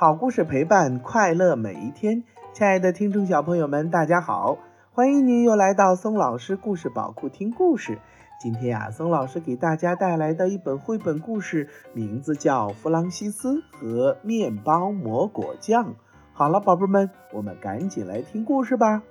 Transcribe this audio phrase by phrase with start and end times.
[0.00, 2.24] 好故事陪伴快乐每一天。
[2.54, 4.56] 亲爱的听众小朋友们，大家好，
[4.92, 7.98] 欢迎您又来到松老师故事宝库听故事。
[8.40, 15.90] 今天呀，松老师给大家带来的一本绘本故事，名字叫《弗朗西斯和面包磨果酱》。
[16.32, 19.02] 好了，宝贝们，我们赶紧来听故事吧。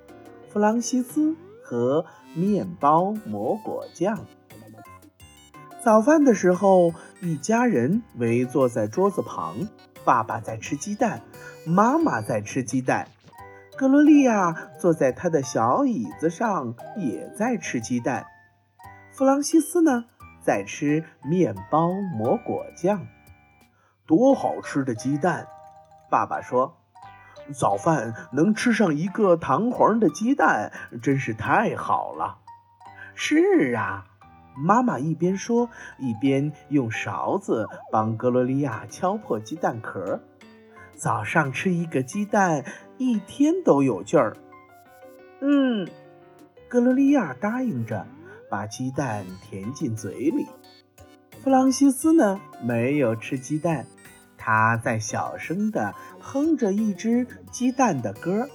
[0.48, 2.04] 弗朗西斯和
[2.34, 4.18] 面包磨果酱。
[5.84, 9.68] 早饭的时候，一家人围坐在桌子旁，
[10.10, 11.22] 爸爸在吃鸡蛋，
[11.64, 13.06] 妈妈在吃鸡蛋，
[13.76, 18.26] 格罗利亚坐在他的小椅子上，也在吃鸡蛋。
[19.12, 20.06] 弗朗西斯呢，
[20.42, 23.06] 在吃面包磨果酱，
[24.04, 25.46] 多好吃的鸡蛋！
[26.10, 26.78] 爸爸说
[27.54, 32.38] ：“早饭能吃上一个弹簧的鸡蛋，真是太好了。”
[33.14, 34.08] 是啊，
[34.56, 35.68] 妈妈一边说，
[35.98, 40.20] 一边用勺子帮格罗利亚敲破鸡蛋壳。
[40.96, 42.64] 早上吃一个鸡蛋，
[42.98, 44.36] 一天都有劲儿。
[45.40, 45.88] 嗯，
[46.68, 48.06] 格罗利亚答应着。
[48.50, 50.48] 把鸡蛋填进嘴里，
[51.40, 53.86] 弗朗西斯呢没有吃鸡蛋，
[54.36, 58.48] 他在小声地哼着一只鸡蛋的歌。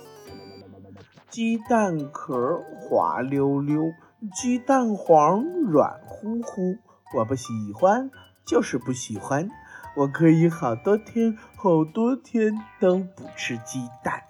[1.30, 3.94] 鸡蛋壳滑溜溜，
[4.34, 6.78] 鸡蛋黄软乎乎，
[7.16, 8.10] 我不喜欢，
[8.46, 9.50] 就是不喜欢。
[9.96, 14.24] 我可以好多天好多天都不吃鸡蛋。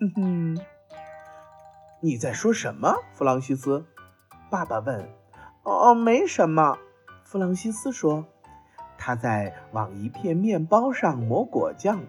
[0.00, 0.58] 哼哼，
[2.00, 3.84] 你在说什么，弗朗西斯？
[4.50, 5.08] 爸爸问
[5.64, 6.78] ：“哦，没什么。”
[7.24, 8.26] 弗朗西斯说
[8.96, 12.00] ：“他在往一片面包上抹果酱。”“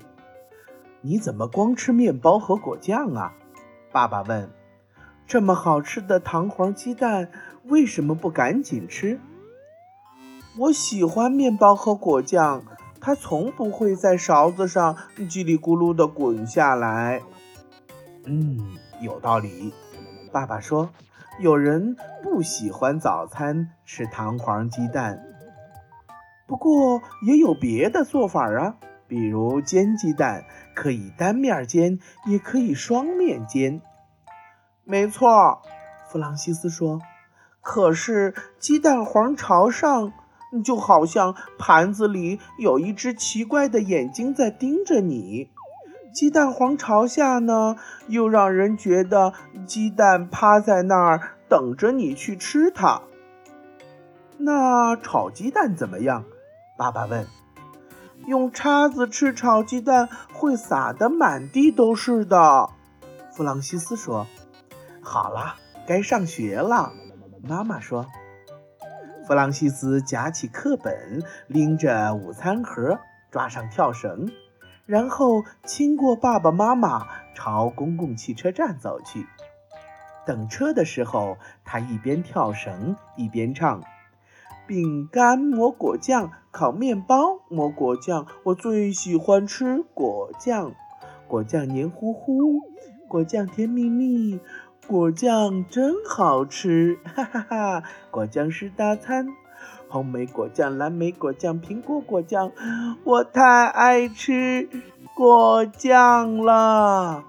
[1.01, 3.33] 你怎么光吃面包和果酱啊？”
[3.91, 4.49] 爸爸问。
[5.29, 7.29] “这么好吃的糖黄鸡蛋，
[7.65, 9.19] 为什么不赶紧吃
[10.57, 12.63] ？”“我喜欢面包和果酱，
[12.99, 17.21] 它从不会在勺子上叽里咕噜地滚下来。
[18.25, 18.57] ”“嗯，
[19.01, 19.71] 有道理。”
[20.33, 20.89] 爸爸说。
[21.39, 25.23] 有人不喜欢早餐吃糖黄鸡蛋，
[26.45, 28.75] 不过也有别的做法啊，
[29.07, 30.43] 比如煎鸡蛋，
[30.75, 33.79] 可以单面煎，也可以双面煎。
[34.89, 35.61] 没错，
[36.07, 36.99] 弗朗西斯说。
[37.61, 40.11] 可是鸡蛋黄朝上，
[40.65, 45.51] 就好像盘子里有一只奇怪的眼睛在盯着你。
[46.11, 47.75] 鸡蛋黄朝下呢，
[48.07, 49.33] 又让人觉得
[49.67, 53.03] 鸡蛋趴在那儿等着你去吃它。
[54.39, 56.23] 那炒鸡蛋怎么样？
[56.79, 57.27] 爸爸问。
[58.25, 62.71] 用叉子吃炒鸡蛋会撒得满地都是的。
[63.31, 64.25] 弗朗西斯说。
[65.11, 65.55] 好了，
[65.87, 66.93] 该上学了。
[67.41, 68.05] 妈妈说。
[69.25, 72.99] 弗朗西斯夹起课本，拎着午餐盒，
[73.31, 74.31] 抓上跳绳。
[74.85, 79.25] 然后亲过爸爸妈妈，朝公共汽车站走去。
[80.27, 83.81] 等车的时候，他一边跳绳一边唱
[84.67, 90.71] ：“饼干抹果酱，烤面包抹果酱，我最喜欢吃果酱。
[91.27, 92.61] 果酱黏糊糊，
[93.07, 94.39] 果酱甜蜜蜜，
[94.89, 96.97] 果酱真好吃！
[97.05, 99.27] 哈哈哈，果酱是大餐。”
[99.87, 102.51] 红莓果酱、蓝莓果酱、苹果果酱，
[103.03, 104.67] 我太爱吃
[105.13, 107.23] 果酱了。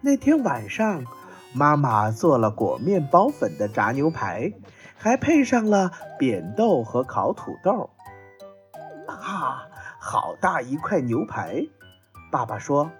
[0.00, 1.04] 那天晚上，
[1.52, 4.52] 妈妈做了裹面包粉的炸牛排，
[4.96, 7.90] 还配上了扁豆和烤土豆。
[9.08, 9.66] 啊，
[9.98, 11.66] 好大一块牛排！
[12.30, 12.92] 爸爸说：“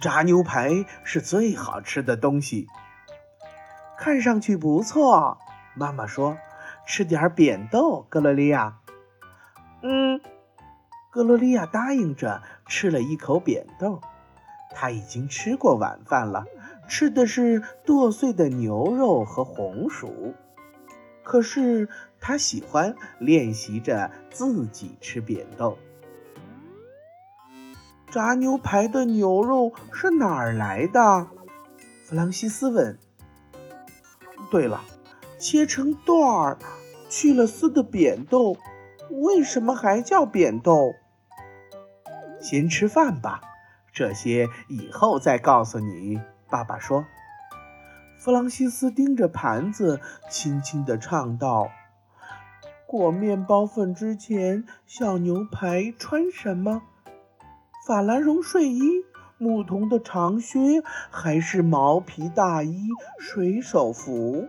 [0.00, 2.66] 炸牛排是最好吃的东西。”
[3.98, 5.38] 看上去不错，
[5.74, 6.36] 妈妈说。
[6.88, 8.78] 吃点扁豆，格洛丽亚。
[9.82, 10.20] 嗯，
[11.10, 14.00] 格洛丽亚答应着吃了一口扁豆。
[14.70, 16.44] 他已经吃过晚饭了，
[16.86, 20.32] 吃的是剁碎的牛肉和红薯。
[21.24, 21.88] 可是
[22.20, 25.76] 他喜欢练习着自己吃扁豆。
[28.10, 31.28] 炸牛排的牛肉是哪儿来的？
[32.04, 32.98] 弗朗西斯问。
[34.50, 34.80] 对了。
[35.38, 36.58] 切成段儿，
[37.10, 38.56] 去了丝的扁豆，
[39.10, 40.94] 为什么还叫扁豆？
[42.40, 43.42] 先吃饭吧，
[43.92, 46.18] 这些以后再告诉你。
[46.48, 47.04] 爸爸说。
[48.18, 50.00] 弗朗西斯盯着盘子，
[50.30, 51.68] 轻轻地唱道
[52.88, 56.82] ：“裹面包粉之前，小牛排穿什么？
[57.86, 59.04] 法兰绒睡衣、
[59.38, 62.88] 牧童的长靴，还是毛皮大衣、
[63.20, 64.48] 水手服？”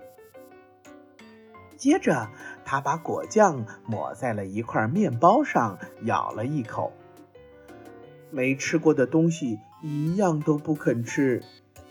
[1.77, 2.29] 接着，
[2.65, 6.91] 他把果酱抹在了一块面包上，咬了一口。
[8.31, 11.43] 没吃过的东西一样都不肯吃。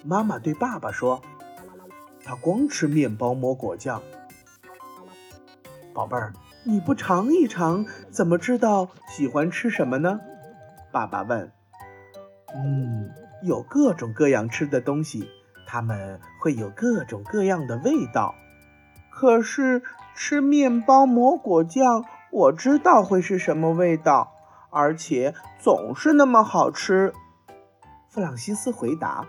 [0.02, 1.22] 妈妈对爸爸说
[2.24, 4.02] ：“他光吃面包抹果酱。”
[5.94, 6.32] 宝贝儿，
[6.64, 10.20] 你不尝一尝，怎么知道喜欢吃什么呢？
[10.96, 11.52] 爸爸问。
[12.54, 13.10] 嗯，
[13.42, 15.28] 有各种各样吃的东西，
[15.66, 18.34] 它们会有各种各样的味道。
[19.10, 19.82] 可是
[20.14, 24.32] 吃面包抹果酱，我知道会是什么味道，
[24.70, 27.12] 而且总是那么好吃。
[28.08, 29.26] 弗朗西斯回答。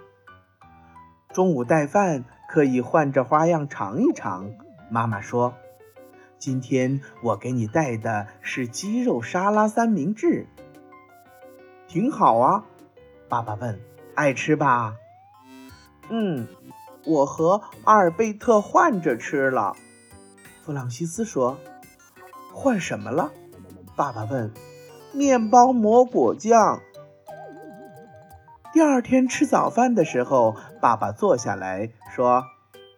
[1.33, 4.49] 中午带饭可以换着花样尝一尝。
[4.89, 5.53] 妈妈说。
[6.39, 10.45] 今天我给你带的是鸡肉沙拉三明治，
[11.87, 12.65] 挺好啊。
[13.29, 13.79] 爸爸问
[14.15, 14.95] ：“爱吃吧
[16.09, 16.47] ？”“嗯，
[17.05, 19.75] 我和阿尔贝特换着吃了。”
[20.63, 21.57] 弗朗西斯说。
[22.53, 23.31] “换什么了？”
[23.95, 24.51] 爸爸问。
[25.13, 26.81] “面包抹果酱。”
[28.73, 32.43] 第二天吃早饭的时候，爸爸坐下来说：“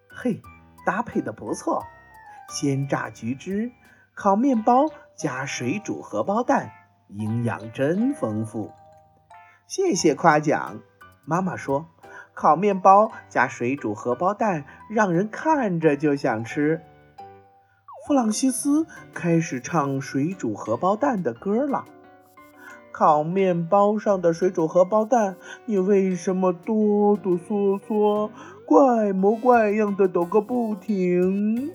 [0.10, 0.42] 嘿，
[0.86, 1.86] 搭配的不错。”
[2.50, 3.72] 鲜榨橘汁，
[4.16, 6.72] 烤面包加水煮荷包蛋，
[7.10, 8.72] 营养真丰富。
[9.70, 10.80] 谢谢夸奖，
[11.26, 11.86] 妈妈说，
[12.34, 16.82] 烤面包加水煮荷包蛋让人看着就想吃。
[18.08, 21.86] 弗朗西斯开始唱水煮荷包蛋的歌了。
[22.92, 25.36] 烤面包上的水煮荷包蛋，
[25.68, 28.32] 你为什么哆哆嗦嗦、
[28.66, 31.74] 怪模怪样的抖个不停？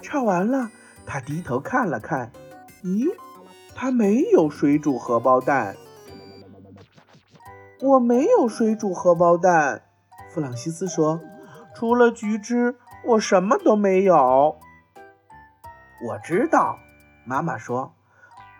[0.00, 0.70] 唱完了，
[1.04, 2.30] 他低头看了看，
[2.84, 3.12] 咦，
[3.74, 5.74] 他没有水煮荷包蛋。
[7.82, 9.82] 我没有水煮荷包蛋，
[10.28, 11.18] 弗朗西斯说，
[11.74, 14.58] 除了橘汁，我什么都没有。
[16.06, 16.78] 我知道，
[17.24, 17.94] 妈妈说。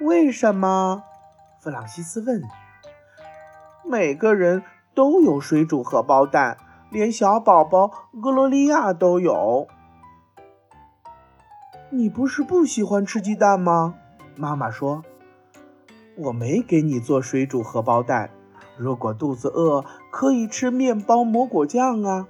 [0.01, 1.03] 为什么？
[1.59, 2.43] 弗朗西斯问。
[3.85, 4.63] 每个人
[4.95, 6.57] 都有水煮荷包蛋，
[6.91, 7.89] 连小宝宝
[8.23, 9.69] 格罗利亚都有。
[11.91, 13.97] 你不是不喜欢吃鸡蛋吗？
[14.35, 15.03] 妈妈说
[16.17, 18.31] ：“我没给你做水煮荷包蛋。
[18.81, 22.27] 如果肚子饿，可以吃面包抹果酱啊。”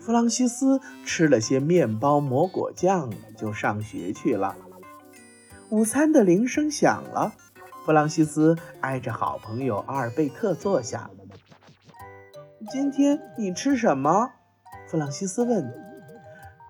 [0.00, 4.56] 弗朗西斯吃了些面包抹果酱，就上学去了。
[5.68, 7.34] 午餐的铃声响了，
[7.84, 11.10] 弗朗西斯挨着好朋友阿尔贝特坐下。
[12.70, 14.30] 今天你吃什么？
[14.86, 15.72] 弗朗西斯问。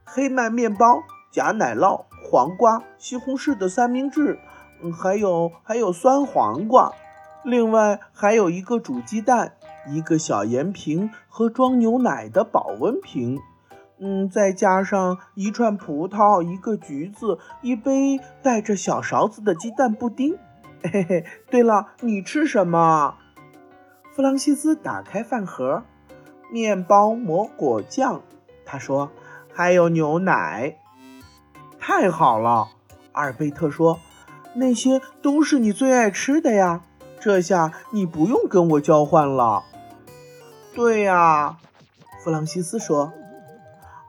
[0.05, 1.03] 黑麦面包。
[1.33, 4.39] 假奶酪、黄瓜、西红柿的三明治，
[4.83, 6.93] 嗯，还有还有酸黄瓜，
[7.45, 9.53] 另外还有一个煮鸡蛋，
[9.89, 13.41] 一个小盐瓶和装牛奶的保温瓶，
[13.99, 20.37] 嗯，再加上一串葡萄、一个橘子、一杯带着小勺子的鸡蛋布丁。
[20.85, 23.17] 嘿嘿，对了，你吃什么？
[24.13, 25.85] 弗朗西斯打开饭盒，
[26.51, 28.23] 面包抹果酱。
[28.65, 29.11] 他说，
[29.53, 30.77] 还有牛奶。
[31.79, 32.69] 太好了，
[33.13, 33.99] 阿尔贝特说
[34.55, 36.83] ：“那些都是你最爱吃的呀，
[37.23, 39.63] 这下你不用跟我交换了。”
[40.75, 41.59] 对呀，
[42.25, 43.13] 弗朗西斯说：“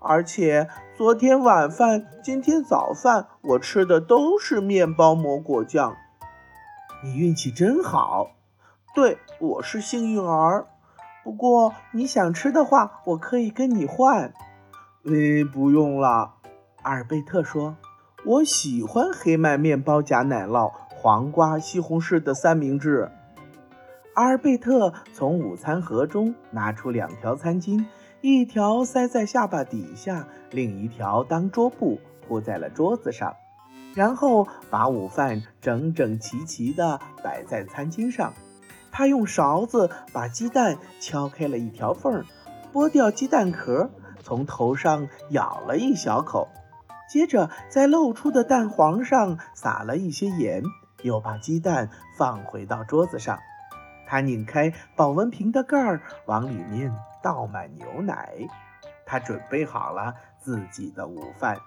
[0.01, 0.67] 而且
[0.97, 5.95] 昨天晚饭、今天早饭我吃的都是面包抹果酱。”
[7.03, 8.31] 你运气真好。
[8.95, 10.67] 对，我是幸运儿。
[11.23, 14.33] 不过你想吃的话，我可以跟你换。
[15.03, 16.35] 嗯，不用了。
[16.83, 17.75] 阿尔贝特说
[18.25, 20.71] ：“我喜欢黑麦面包夹奶酪、
[21.03, 23.11] 黄瓜、西红柿的三明治。”
[24.15, 27.83] 阿尔贝特从午餐盒中拿出两条餐巾，
[28.21, 33.35] 一条塞在下巴底下，另一条当桌布铺在了桌子上，
[33.93, 38.31] 然后把午饭整整齐齐地摆在餐巾上。
[38.89, 42.23] 他用勺子把鸡蛋敲开了一条缝，
[42.71, 43.89] 剥掉鸡蛋壳，
[44.21, 46.47] 从头上咬了一小口。
[47.09, 50.63] 接着，在露出的蛋黄上撒了一些盐，
[51.03, 53.39] 又把鸡蛋放回到桌子上。
[54.07, 58.33] 他拧开保温瓶的盖儿，往里面倒满牛奶。
[59.05, 61.57] 他准备好了自己的午饭。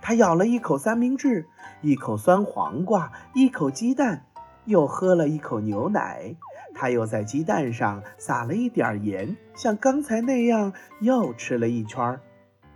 [0.00, 1.46] 他咬了一口三明治，
[1.80, 4.26] 一口酸黄瓜，一口鸡蛋，
[4.64, 6.34] 又喝了一口牛奶。
[6.74, 12.20] 他又在鸡蛋上撒了一点盐，像刚才那样又吃了一圈儿。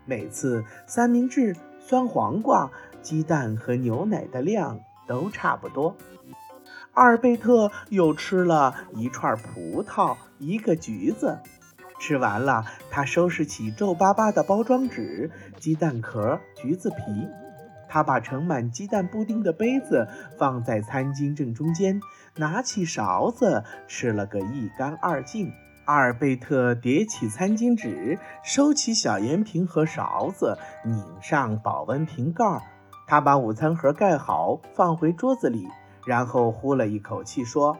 [0.04, 2.70] 每次三明治、酸黄瓜、
[3.02, 5.96] 鸡蛋和牛奶的量都差不多。
[6.92, 11.38] 阿尔贝特又吃了一串葡萄，一个橘子。
[12.00, 16.96] 吃完了，他收拾起皱巴巴的包装纸、鸡蛋壳、橘子皮。
[17.88, 20.06] 他把盛满鸡蛋布丁的杯子
[20.38, 22.00] 放在餐巾正中间，
[22.36, 25.50] 拿起勺子吃了个一干二净。
[25.86, 32.44] 阿尔贝特叠起餐巾纸，收起小盐瓶和勺子，拧上保温瓶盖。
[33.08, 35.66] 他把午餐盒盖好，放回桌子里，
[36.04, 37.78] 然后呼了一口气，说：“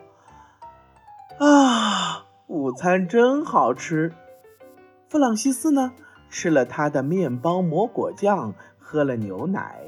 [1.38, 4.14] 啊，午餐真好吃。”
[5.11, 5.92] 弗朗西斯呢，
[6.30, 9.82] 吃了他的面包抹果酱，喝了牛奶。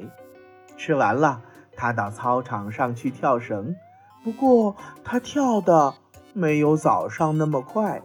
[0.76, 1.40] 吃完了，
[1.74, 3.74] 他到操场上去跳绳，
[4.22, 5.94] 不过他跳的
[6.34, 8.02] 没有早上那么快。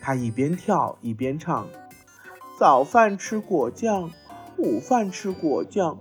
[0.00, 1.66] 他一边跳一边唱
[2.58, 4.10] ：“早饭吃果酱，
[4.56, 5.98] 午饭吃果酱，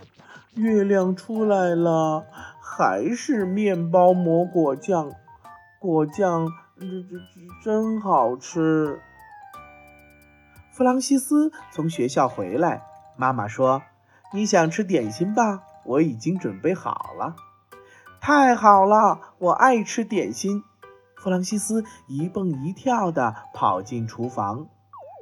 [0.55, 2.25] 月亮出来了，
[2.61, 5.11] 还是面包抹果酱，
[5.79, 8.99] 果酱这这这真好吃。”
[10.73, 12.83] 弗朗西斯从学校回来，
[13.15, 13.81] 妈妈说
[14.33, 15.63] ：“你想吃点心吧？
[15.85, 17.35] 我已经准备好了。”
[18.19, 20.63] 太好了，我爱吃点心。
[21.15, 24.67] 弗朗西斯一蹦一跳地跑进厨房，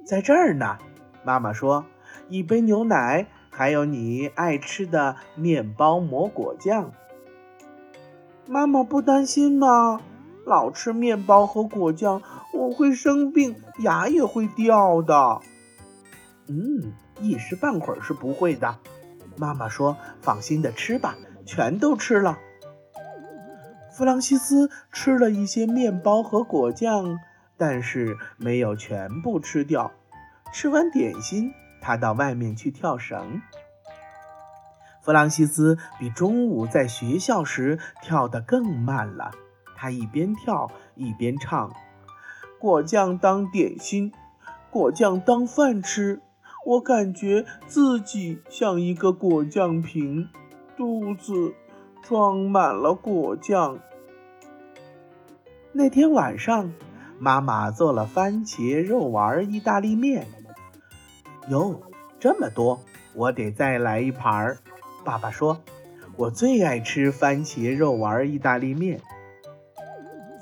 [0.07, 0.77] 在这儿呢。
[1.24, 1.86] 妈妈说
[2.29, 3.27] ：“一杯牛奶，
[3.60, 6.94] 还有你爱吃的面包抹果酱。”
[8.48, 10.00] 妈妈不担心吗？
[10.46, 12.22] 老吃面包和果酱，
[12.54, 15.42] 我会生病，牙也会掉的。
[16.48, 18.78] 嗯，一时半会儿是不会的。
[19.36, 22.39] 妈妈说：“放心的吃吧，全都吃了。”
[23.92, 27.20] 弗朗西斯吃了一些面包和果酱，
[27.58, 29.92] 但是没有全部吃掉。
[30.54, 33.41] 吃完点心，他到外面去跳绳。
[35.01, 39.31] 弗朗西斯比中午在学校时跳得更慢了。
[39.75, 41.74] 他一边跳一边唱
[42.59, 44.12] ：“果酱当点心，
[44.69, 46.21] 果酱当饭吃，
[46.65, 50.27] 我感觉自己像一个果酱瓶，
[50.75, 51.55] 肚子
[52.03, 53.79] 装满了果酱。”
[55.71, 56.74] 那天晚上，
[57.17, 60.27] 妈妈做了番茄肉丸意大利面。
[61.50, 61.82] 哟，
[62.20, 62.79] 这么多，
[63.15, 64.58] 我得再来一盘儿。
[65.03, 65.60] 爸爸说
[66.15, 69.01] ：“我最爱吃番茄肉丸意大利面。”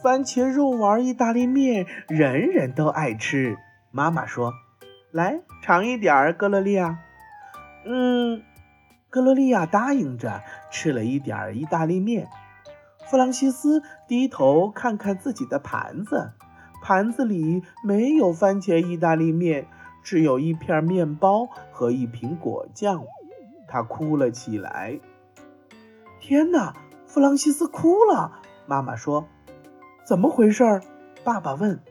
[0.04, 3.58] 番茄肉丸意大利面人人都爱吃。
[3.90, 4.52] 妈妈说
[5.12, 7.00] ：“来尝一点儿，格洛丽亚。”
[7.88, 8.44] 嗯，
[9.10, 12.28] 格洛丽亚答应着吃了一点儿意大利面。
[13.06, 16.34] 弗朗西斯低头看看自己的盘子，
[16.84, 19.68] 盘子里没有番茄意大利面，
[20.08, 23.04] 只有一片面包和一瓶果酱。
[23.68, 25.02] 他哭了起来。
[26.22, 26.74] 天哪！
[27.06, 28.40] 弗朗西斯哭了。
[28.66, 29.28] 妈妈说
[30.08, 30.64] ：“怎么回事？”
[31.26, 31.82] 爸爸问。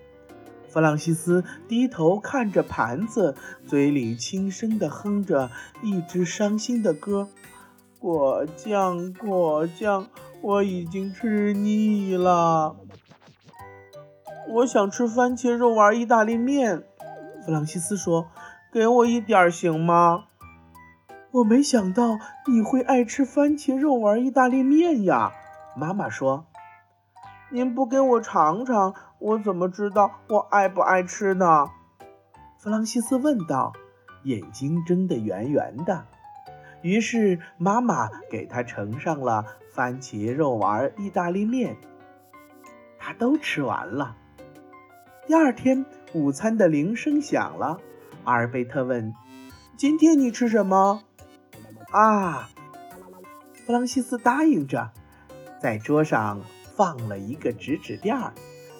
[0.67, 3.35] 弗朗西斯低头看着盘子，
[3.67, 5.51] 嘴里轻声地哼着
[5.83, 7.29] 一支伤心的歌。
[7.99, 10.07] 果酱，果酱，
[10.41, 12.77] 我已经吃腻了。
[14.49, 16.83] 我想吃番茄肉丸意大利面。
[17.47, 18.29] 弗朗西斯说
[18.73, 20.25] ：“给我一点儿行吗？”
[21.31, 25.33] 我没想到你会爱吃番茄肉丸意大利面呀。
[25.77, 26.47] 妈妈说
[27.51, 31.71] ：“您不给我尝尝，我怎么知道我爱不爱吃呢？”
[32.59, 33.73] 弗朗西斯问道，
[34.25, 36.05] 眼睛睁得圆圆的。
[36.83, 41.77] 于是妈妈给他盛上了番茄肉丸意大利面，
[42.99, 44.17] 他都吃完了。
[45.27, 45.85] 第二天
[46.17, 47.79] 午餐的铃声响了，
[48.25, 49.13] 阿尔贝特问
[49.77, 51.03] ：“今天你吃什么？”
[51.93, 52.49] 啊，
[53.53, 54.93] 弗朗西斯答应着，
[55.61, 56.41] 在桌上
[56.75, 58.33] 放了一个指指垫儿，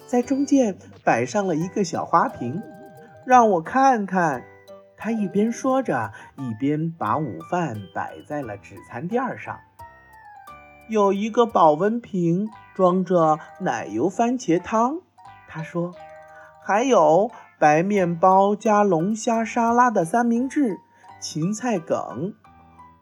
[0.07, 2.63] 在中间摆上了一个小花瓶，
[3.27, 4.43] 让我看看。
[4.97, 9.61] 他一边说着，一边把午饭摆在了纸餐垫上。
[10.89, 15.03] 有一个保温瓶，装着奶油番茄汤。
[15.49, 15.95] 他说
[16.67, 17.31] ：“还有
[17.61, 20.81] 白面包加龙虾沙拉的三明治，
[21.21, 22.35] 芹菜梗、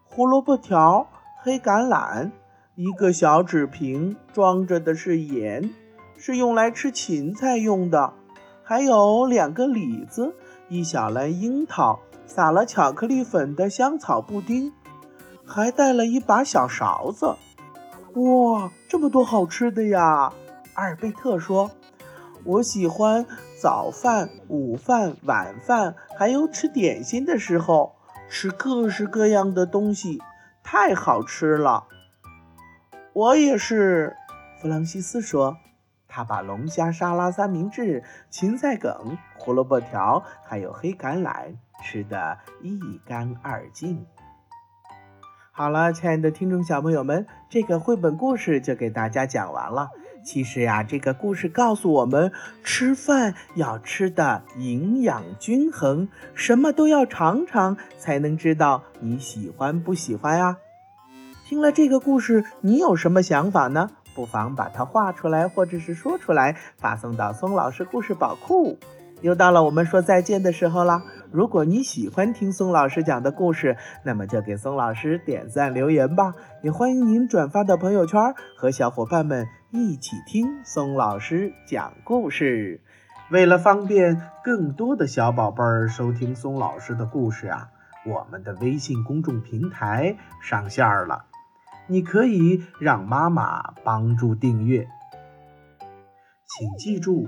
[0.03, 1.07] 胡萝卜条、
[1.41, 2.29] 黑橄榄。
[2.75, 5.73] 一个小纸瓶，装着的是盐，
[6.15, 8.13] 是用来吃芹菜用的。
[8.61, 10.35] 还有两个李子。”
[10.69, 14.73] 一小篮樱桃，撒了巧克力粉的香草布丁，
[15.43, 17.35] 还带了一把小勺子。
[18.13, 20.31] 哇，这么多好吃的呀！
[20.75, 21.71] 阿尔贝特说
[22.45, 23.25] ：“我喜欢
[23.59, 27.95] 早饭、午饭、晚饭，还有吃点心的时候，
[28.29, 30.21] 吃各式各样的东西，
[30.63, 31.87] 太好吃了。”
[33.13, 34.15] 我也是，
[34.61, 35.57] 弗朗西斯说。
[36.07, 44.05] 他把龙虾沙拉三明治、芹菜梗、胡萝卜条还有黑橄榄吃得一干二净。
[45.51, 49.89] 好了，亲爱的听众小朋友们，这个绘本故事就给大家讲完了。
[50.25, 52.31] 其实呀，这个故事告诉我们，
[52.63, 60.57] 吃饭要吃的营养均衡，什么都要尝尝，才能知道你喜欢不喜欢呀。
[61.47, 63.91] 听了这个故事，你有什么想法呢？
[64.15, 68.79] 不妨把它画出来，或者是说出来，发送到松老师故事宝库。
[69.21, 71.03] 又到了我们说再见的时候了。
[71.35, 73.75] 如果你喜欢听松老师讲的故事，
[74.05, 76.33] 那么就给松老师点赞留言吧。
[76.63, 82.79] 也欢迎您转发到朋友圈，和小伙伴们一起听松老师讲故事。
[83.31, 87.69] 为了方便更多的小宝贝儿收听松老师的故事啊，
[88.05, 91.25] 我们的微信公众平台上线了，
[91.87, 94.87] 你可以让妈妈帮助订阅。
[96.47, 97.27] 请记住。